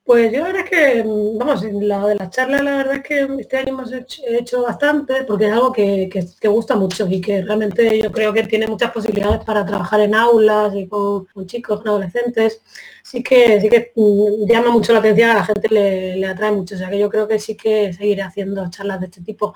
[0.06, 2.96] Pues yo la verdad es que, mm, vamos, en la de las charlas la verdad
[2.96, 6.10] es que este año hemos hecho, bastante porque es algo que,
[6.44, 10.76] gusta mucho y que realmente yo creo que tiene muchas posibilidades para trabajar en aulas
[10.76, 12.62] y con, chicos, con adolescentes.
[13.02, 16.52] Sí que, sí que mm, llama mucho la atención, a la gente le, le atrae
[16.52, 19.54] mucho, o sea que yo creo que sí que seguiré haciendo charlas de este tipo.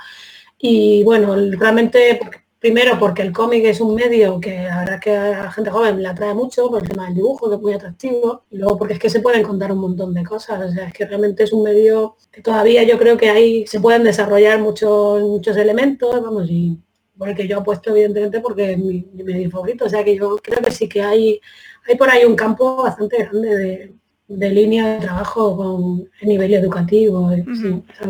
[0.60, 2.20] Y bueno, realmente
[2.60, 6.02] Primero porque el cómic es un medio que la verdad que a la gente joven
[6.02, 8.46] le atrae mucho por el tema del dibujo, que es muy atractivo.
[8.50, 10.66] Y luego porque es que se pueden contar un montón de cosas.
[10.66, 13.80] O sea, es que realmente es un medio que todavía yo creo que ahí se
[13.80, 16.80] pueden desarrollar muchos, muchos elementos, vamos, y
[17.16, 19.86] por el que yo apuesto evidentemente porque es mi, medio favorito.
[19.86, 21.40] O sea que yo creo que sí que hay,
[21.88, 23.94] hay por ahí un campo bastante grande
[24.28, 27.32] de, línea de trabajo con el nivel educativo.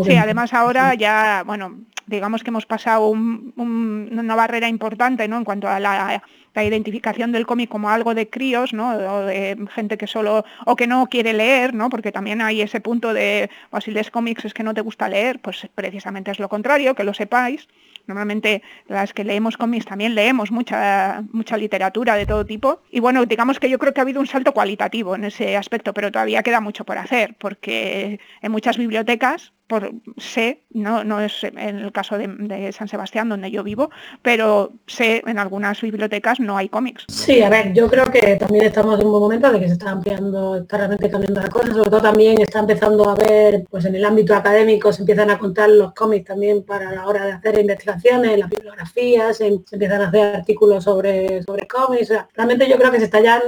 [0.06, 5.38] sí, además ahora ya, bueno, digamos que hemos pasado una barrera importante ¿no?
[5.38, 6.24] en cuanto a la,
[6.56, 8.90] identificación del cómic como algo de críos, ¿no?
[8.90, 11.90] o de gente que solo, o que no quiere leer, ¿no?
[11.90, 15.08] porque también hay ese punto de, o si lees cómics es que no te gusta
[15.08, 17.68] leer, pues precisamente es lo contrario, que lo sepáis.
[18.08, 22.82] Normalmente las que leemos cómics también leemos mucha, mucha literatura de todo tipo.
[22.90, 25.94] Y bueno, digamos que yo creo que ha habido un salto cualitativo en ese aspecto,
[25.94, 31.44] pero todavía queda mucho por hacer, porque en muchas bibliotecas por sé, no, no es
[31.44, 33.90] en el caso de, San Sebastián donde yo vivo,
[34.22, 37.06] pero sé en algunas bibliotecas no hay cómics.
[37.10, 39.92] Sí, a ver, yo creo que también estamos en un momento de que se está
[39.92, 43.96] ampliando, está realmente cambiando la cosa, sobre todo también está empezando a ver, pues en
[43.96, 47.60] el ámbito académico se empiezan a contar los cómics también para la hora de hacer
[47.60, 53.00] investigaciones, las bibliografías, se, empiezan a hacer artículos sobre, sobre cómics, realmente yo creo que
[53.00, 53.42] se está ya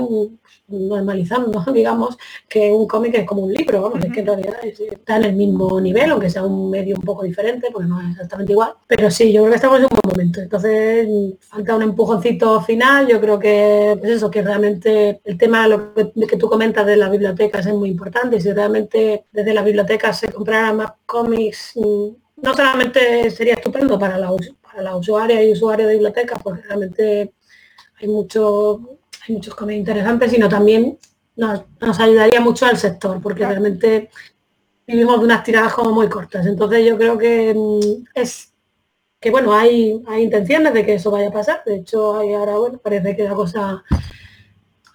[0.68, 5.24] normalizando, digamos, que un cómic es como un libro, es que en realidad está en
[5.24, 8.74] el mismo nivel, aunque sea un medio un poco diferente, porque no es exactamente igual.
[8.88, 10.42] Pero sí, yo creo que estamos en un buen momento.
[10.42, 11.08] Entonces,
[11.42, 16.12] falta un empujoncito final, yo creo que, pues eso, que realmente el tema lo que,
[16.28, 18.40] que tú comentas de las bibliotecas es muy importante.
[18.40, 22.08] Si realmente desde la biblioteca se compraran más cómics, mm,
[22.42, 27.34] no solamente sería estupendo para la, para la usuaria y usuarios de bibliotecas, porque realmente
[28.02, 30.98] hay mucho muchos cómics interesantes, sino también
[31.36, 34.10] nos, ayudaría mucho al sector, porque realmente
[34.90, 36.46] vivimos de unas tiradas como muy cortas.
[36.48, 38.54] Entonces yo creo que mm, es
[39.20, 41.62] que bueno, hay, hay intenciones de que eso vaya a pasar.
[41.66, 43.84] De hecho, hay ahora, bueno, parece que la cosa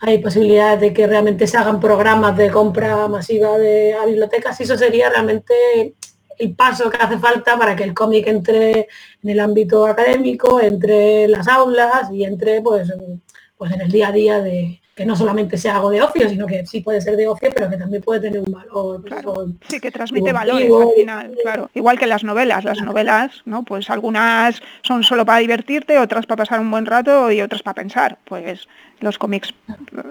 [0.01, 4.77] hay posibilidades de que realmente se hagan programas de compra masiva de bibliotecas y eso
[4.77, 5.95] sería realmente
[6.39, 8.89] el paso que hace falta para que el cómic entre
[9.23, 12.93] en el ámbito académico, entre las aulas y entre pues
[13.57, 16.47] pues en el día a día de que no solamente sea algo de ocio, sino
[16.47, 19.03] que sí puede ser de ocio, pero que también puede tener un valor.
[19.69, 21.71] sí, que transmite valores al final, claro.
[21.75, 23.65] Igual que las novelas, las novelas, ¿no?
[23.65, 27.75] Pues algunas son solo para divertirte, otras para pasar un buen rato y otras para
[27.75, 28.19] pensar.
[28.25, 28.69] Pues
[29.01, 29.53] los cómics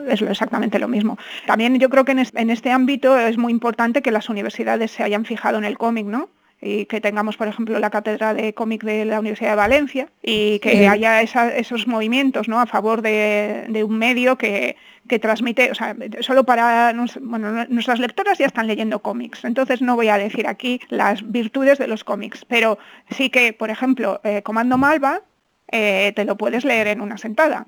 [0.09, 1.17] es exactamente lo mismo.
[1.47, 5.23] También yo creo que en este ámbito es muy importante que las universidades se hayan
[5.23, 6.29] fijado en el cómic, ¿no?
[6.63, 10.59] Y que tengamos, por ejemplo, la cátedra de cómic de la Universidad de Valencia y
[10.59, 12.59] que haya esos movimientos ¿no?
[12.59, 14.77] a favor de, un medio que,
[15.21, 20.07] transmite, o sea, solo para, bueno, nuestras lectoras ya están leyendo cómics, entonces no voy
[20.07, 24.77] a decir aquí las virtudes de los cómics, pero sí que, por ejemplo, eh, Comando
[24.77, 25.21] Malva
[25.69, 27.67] eh, te lo puedes leer en una sentada.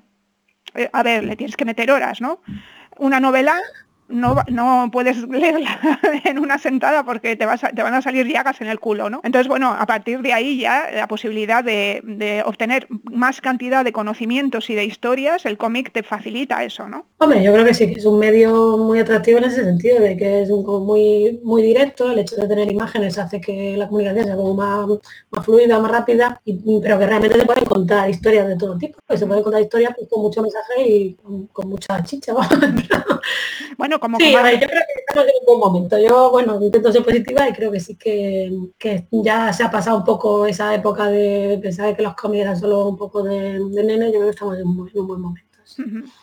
[0.74, 2.40] Eh, a ver, le tienes que meter horas, ¿no?
[2.98, 3.60] Una novela
[4.08, 8.60] no, no puedes leerla en una sentada porque te, vas te van a salir llagas
[8.60, 9.20] en el culo, ¿no?
[9.24, 14.70] Entonces, bueno, a partir de ahí ya la posibilidad de, obtener más cantidad de conocimientos
[14.70, 17.06] y de historias, el cómic te facilita eso, ¿no?
[17.18, 20.16] Hombre, yo creo que sí, que es un medio muy atractivo en ese sentido, de
[20.16, 24.26] que es un, muy, muy directo, el hecho de tener imágenes hace que la comunicación
[24.26, 24.86] sea como más,
[25.30, 29.16] más fluida, más rápida, pero que realmente se pueden contar historias de todo tipo, que
[29.16, 31.14] se pueden contar historias pues, con mucho mensaje y
[31.52, 32.32] con, mucha chicha.
[33.78, 34.18] bueno, como...
[34.18, 35.98] Sí, yo creo que estamos en un buen momento.
[35.98, 38.52] Yo, bueno, intento ser positiva y creo que sí que,
[39.10, 42.88] ya se ha pasado un poco esa época de pensar que los cómics eran solo
[42.88, 44.06] un poco de, nene.
[44.06, 45.45] Yo creo que estamos en un buen momento.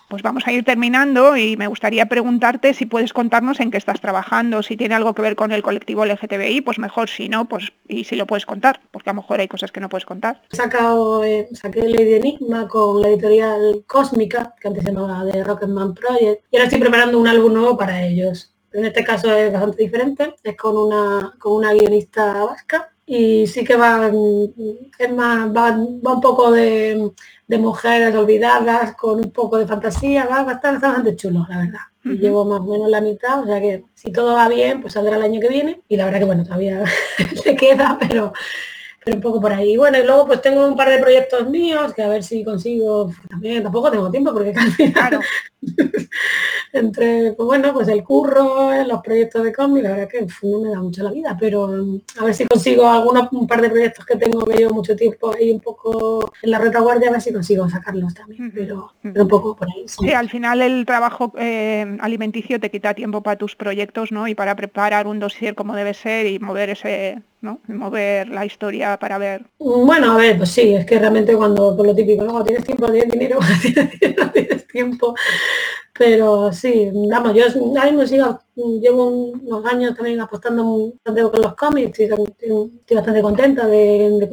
[0.08, 4.02] Pues vamos a ir terminando y me gustaría preguntarte si puedes contarnos en qué estás
[4.02, 7.72] trabajando, si tiene algo que ver con el colectivo LGTBI, pues mejor, si no, pues
[7.88, 10.42] y si lo puedes contar, porque a lo mejor hay cosas que no puedes contar.
[10.52, 15.44] Sacado, eh, saqué Lady de Enigma con la editorial Cósmica, que antes se llamaba de
[15.44, 18.54] Rocketman Project, y ahora estoy preparando un álbum nuevo para ellos.
[18.72, 23.64] En este caso es bastante diferente, es con una, con una guionista vasca y sí
[23.64, 24.12] que va,
[25.00, 27.12] es más, va, un poco de,
[27.48, 31.80] mujeres olvidadas con un poco de fantasía, va, estar bastante chulo, la verdad.
[32.04, 35.16] Llevo más o menos la mitad, o sea que si todo va bien, pues saldrá
[35.16, 35.82] el año que viene.
[35.88, 36.84] Y la verdad que bueno, todavía
[37.44, 38.34] se queda, pero
[39.04, 39.78] pero un poco por ahí.
[39.78, 43.12] Bueno, y luego pues tengo un par de proyectos míos que a ver si consigo,
[43.30, 44.54] también tampoco tengo tiempo porque
[44.94, 45.20] claro,
[46.74, 50.70] entre, pues bueno, pues el curro, los proyectos de cómic, la verdad que no me
[50.70, 54.06] da mucho la vida, pero mm, a ver si consigo algunos, un par de proyectos
[54.06, 57.34] que tengo que llevo mucho tiempo ahí un poco en la retaguardia, a ver si
[57.34, 59.86] consigo sacarlos también, pero, un poco por ahí.
[59.88, 60.12] Sí.
[60.12, 64.28] al final el trabajo eh, alimenticio te quita tiempo para tus proyectos, ¿no?
[64.28, 67.60] Y para preparar un dossier como debe ser y mover ese ¿no?
[67.68, 69.44] mover la historia para ver.
[69.60, 72.44] Bueno, a ver, pues sí, es que realmente cuando, por lo típico, ¿no?
[72.44, 73.38] tienes tiempo, tienes dinero,
[74.34, 75.14] tienes tiempo.
[75.98, 78.40] Pero sí, vamos, yo ahora mismo sigo,
[78.82, 84.28] llevo unos años también apostando bastante con los cómics y estoy bastante contenta de,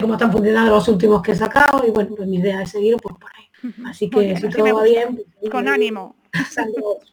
[0.00, 2.96] cómo, están funcionando los últimos que he sacado y bueno, pues mi idea es seguir
[3.00, 3.72] pues, por ahí.
[3.86, 5.22] Así que si todo va bien.
[5.40, 6.16] Pues, con ánimo.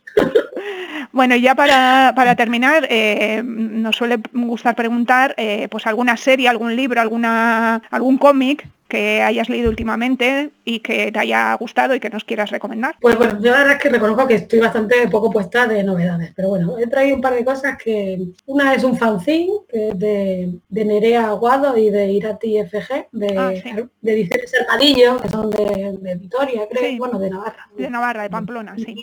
[1.13, 6.75] Bueno, ya para, para terminar, eh, nos suele gustar preguntar eh, pues alguna serie, algún
[6.75, 12.09] libro, alguna, algún cómic que hayas leído últimamente y que te haya gustado y que
[12.09, 12.97] nos quieras recomendar.
[12.99, 16.33] Pues bueno, yo la verdad es que reconozco que estoy bastante poco puesta de novedades,
[16.35, 19.97] pero bueno, he traído un par de cosas que una es un fanzine que es
[19.97, 23.51] de, de Nerea Aguado y de Irati FG, de, ah,
[24.01, 27.69] de Ediciones que son de, de Vitoria, creo, bueno, de Navarra.
[27.77, 28.93] De Navarra, de Pamplona, sí.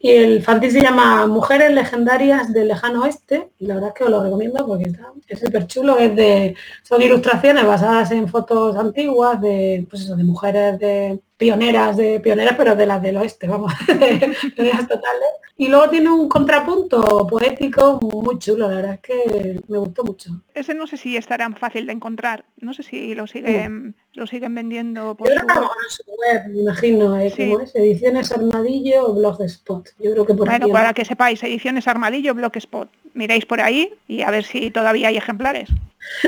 [0.00, 4.04] Y el fanzine se llama Mujeres Legendarias del Lejano Oeste, y la verdad es que
[4.04, 8.76] os lo recomiendo porque está, es súper chulo, es de, son ilustraciones basadas en fotos
[8.76, 13.46] antiguas de, pues eso, de mujeres de pioneras, de pioneras, pero de las del oeste,
[13.46, 15.28] vamos, pioneras totales.
[15.56, 20.30] Y luego tiene un contrapunto poético muy chulo, la verdad es que me gustó mucho.
[20.54, 24.54] Ese no sé si estará fácil de encontrar, no sé si lo siguen, lo siguen
[24.54, 26.48] vendiendo por Yo creo su web.
[26.48, 27.26] me imagino, ¿eh?
[27.26, 27.74] es?
[27.74, 29.88] Ediciones Armadillo o Blogspot.
[29.98, 32.88] Yo creo que por Bueno, para que sepáis, Ediciones Armadillo, Blogspot.
[33.18, 35.68] Miréis por ahí y a ver si todavía hay ejemplares.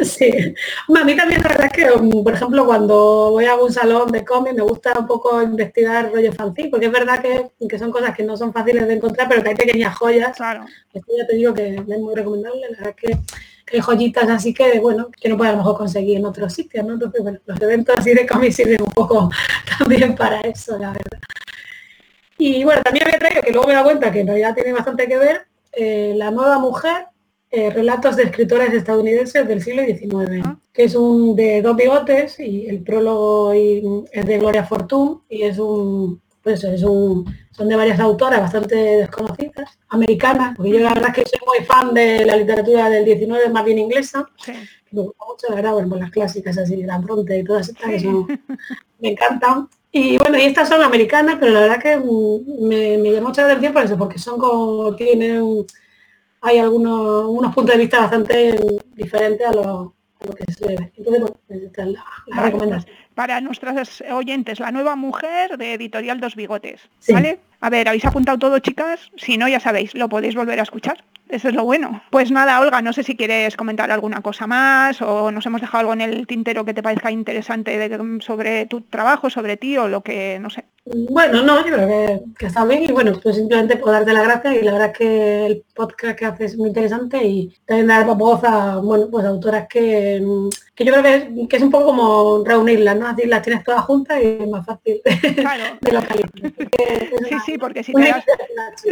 [0.02, 3.72] Sí, a mí también la verdad es que, um, por ejemplo, cuando voy a un
[3.72, 7.90] salón de cómic me gusta un poco investigar rollo fanzine, porque es verdad que, son
[7.90, 10.36] cosas que no son fáciles de encontrar, pero que hay pequeñas joyas.
[10.36, 10.66] Claro.
[10.92, 13.16] Esto ya te digo que es muy recomendable, la verdad que,
[13.72, 16.84] hay joyitas así que, bueno, que no puede a lo mejor conseguir en otros sitios,
[16.84, 16.94] ¿no?
[16.94, 19.30] Entonces, bueno, los eventos así de cómic sirven un poco
[19.78, 21.20] también para eso, la verdad.
[22.36, 25.06] Y bueno, también me traído, que luego me da cuenta que en realidad tiene bastante
[25.06, 27.06] que ver, eh, La Nueva Mujer,
[27.50, 32.66] eh, relatos de escritores estadounidenses del siglo XIX, que es un de dos bigotes y
[32.66, 37.98] el prólogo es de Gloria Fortune y es un, pues es un, son de varias
[37.98, 42.36] autoras bastante desconocidas, americanas, porque yo la verdad es que soy muy fan de la
[42.36, 44.26] literatura del XIX, más bien inglesa,
[44.92, 48.38] me gusta mucho, la verdad, bueno, las clásicas así, la Bronte y todas estas que
[49.00, 49.68] me encantan.
[49.92, 53.72] Y bueno, y estas son americanas, pero la verdad que me, me llamó mucha atención
[53.72, 55.66] por eso, porque son como, tienen
[56.40, 58.58] hay algunos unos puntos de vista bastante
[58.94, 59.94] diferentes a lo,
[60.36, 60.92] que se ve.
[60.96, 62.96] Entonces, bueno, esta es la, recomendación.
[63.14, 66.80] Para nuestras oyentes, la nueva mujer de Editorial Dos Bigotes.
[67.08, 67.40] ¿Vale?
[67.60, 69.10] A ver, ¿habéis apuntado todo, chicas?
[69.16, 71.04] Si no, ya sabéis, lo podéis volver a escuchar.
[71.30, 72.02] Eso es lo bueno.
[72.10, 75.80] Pues nada, Olga, no sé si quieres comentar alguna cosa más o nos hemos dejado
[75.80, 77.90] algo en el tintero que te parezca interesante
[78.20, 80.64] sobre tu trabajo, sobre ti o lo que, no sé.
[80.86, 84.56] Bueno, no, yo creo que, está bien y bueno, pues simplemente puedo darte la gracia
[84.56, 88.06] y la verdad es que el podcast que haces es muy interesante y también dar
[88.16, 90.20] voz a, bueno, pues autoras que,
[90.74, 91.02] que yo creo
[91.48, 93.08] que es, un poco como reunirlas, ¿no?
[93.08, 96.52] Así las tienes todas juntas y es más fácil de, localizar.
[97.28, 98.24] sí, sí, porque si te, das,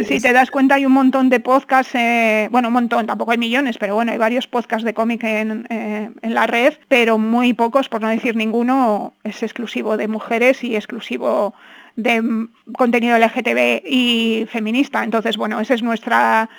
[0.05, 3.37] si te das cuenta hay un montón de podcasts, eh, bueno, un montón, tampoco hay
[3.37, 7.53] millones, pero bueno, hay varios podcasts de cómic en, eh, en la red, pero muy
[7.53, 11.53] pocos, por no decir ninguno, es exclusivo de mujeres y exclusivo
[11.95, 15.03] de contenido LGTB y feminista.
[15.03, 16.49] Entonces, bueno, esa es nuestra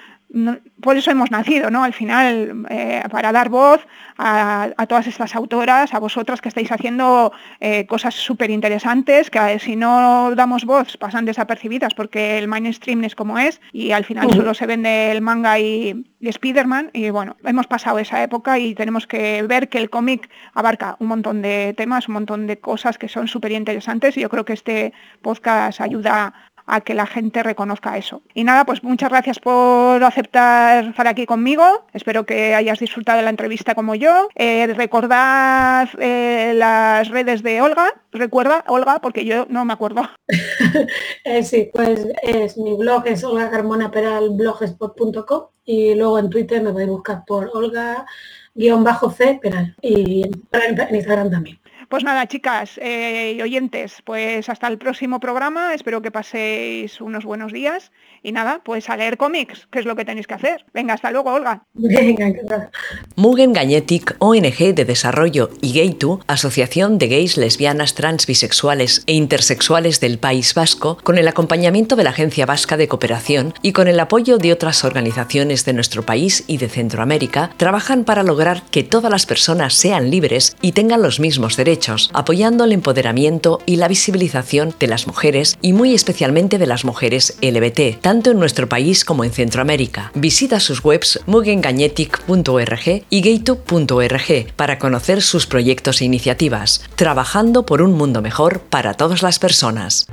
[0.81, 1.83] por eso hemos nacido, ¿no?
[1.83, 3.85] Al final, eh, para dar voz
[4.17, 9.59] a, todas estas autoras, a vosotras que estáis haciendo eh, cosas súper interesantes, que eh,
[9.59, 14.31] si no damos voz pasan desapercibidas porque el mainstream es como es y al final
[14.33, 18.75] solo se vende el manga y, y Spiderman y bueno, hemos pasado esa época y
[18.75, 22.99] tenemos que ver que el cómic abarca un montón de temas, un montón de cosas
[22.99, 26.35] que son súper interesantes y yo creo que este podcast ayuda
[26.67, 28.23] a que la gente reconozca eso.
[28.35, 31.85] Y nada, pues muchas gracias por aceptar estar aquí conmigo.
[31.93, 34.29] Espero que hayas disfrutado de la entrevista como yo.
[34.35, 37.93] Eh, recordad eh, las redes de Olga.
[38.13, 40.03] Recuerda, Olga, porque yo no me acuerdo.
[41.25, 46.63] Eh, sí, pues es mi blog es Olga Carmona Peral blogspot.com y luego en Twitter
[46.63, 48.07] me podéis buscar por Olga
[48.55, 51.60] guion bajo C Peral y en Instagram también.
[51.91, 55.75] Pues nada, chicas eh, y oyentes, pues hasta el próximo programa.
[55.75, 57.91] Espero que paséis unos buenos días.
[58.23, 60.65] Y nada, pues a leer cómics, que es lo que tenéis que hacer.
[60.75, 61.65] Venga, hasta luego, Olga.
[61.75, 62.71] Venga,
[63.17, 70.01] Mugen Gañetic, ONG de Desarrollo y Gaytu, Asociación de Gays, Lesbianas, Trans, Bisexuales e Intersexuales
[70.01, 73.99] del País Vasco, con el acompañamiento de la Agencia Vasca de Cooperación y con el
[74.01, 79.11] apoyo de otras organizaciones de nuestro país y de Centroamérica, trabajan para lograr que todas
[79.11, 84.75] las personas sean libres y tengan los mismos derechos, apoyando el empoderamiento y la visibilización
[84.79, 89.23] de las mujeres y muy especialmente de las mujeres LBT, tanto en nuestro país como
[89.23, 90.11] en Centroamérica.
[90.17, 97.93] Visita sus webs mugengañetic.org y gaytube.org para conocer sus proyectos e iniciativas, trabajando por un
[97.93, 100.09] mundo mejor para todas las personas.